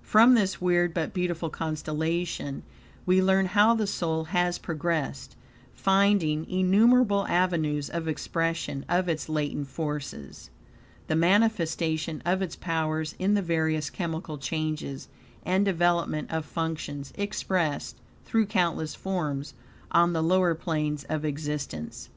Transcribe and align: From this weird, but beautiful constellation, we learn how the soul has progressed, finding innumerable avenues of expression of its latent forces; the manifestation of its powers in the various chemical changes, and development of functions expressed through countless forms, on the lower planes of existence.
From 0.00 0.32
this 0.36 0.58
weird, 0.62 0.94
but 0.94 1.12
beautiful 1.12 1.50
constellation, 1.50 2.62
we 3.04 3.20
learn 3.22 3.44
how 3.44 3.74
the 3.74 3.86
soul 3.86 4.24
has 4.32 4.56
progressed, 4.56 5.36
finding 5.74 6.48
innumerable 6.48 7.26
avenues 7.28 7.90
of 7.90 8.08
expression 8.08 8.86
of 8.88 9.06
its 9.06 9.28
latent 9.28 9.68
forces; 9.68 10.48
the 11.08 11.14
manifestation 11.14 12.22
of 12.24 12.40
its 12.40 12.56
powers 12.56 13.14
in 13.18 13.34
the 13.34 13.42
various 13.42 13.90
chemical 13.90 14.38
changes, 14.38 15.08
and 15.44 15.66
development 15.66 16.30
of 16.32 16.46
functions 16.46 17.12
expressed 17.18 17.98
through 18.24 18.46
countless 18.46 18.94
forms, 18.94 19.52
on 19.90 20.14
the 20.14 20.22
lower 20.22 20.54
planes 20.54 21.04
of 21.10 21.22
existence. 21.22 22.08